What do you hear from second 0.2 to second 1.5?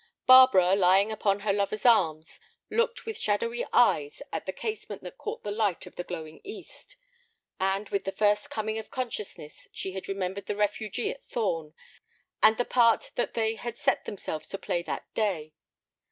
Barbara, lying upon